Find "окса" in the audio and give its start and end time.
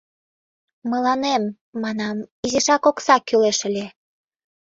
2.89-3.15